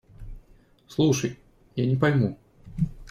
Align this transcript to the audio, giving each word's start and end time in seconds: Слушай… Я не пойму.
Слушай… 0.87 1.37
Я 1.75 1.85
не 1.85 1.95
пойму. 1.95 2.35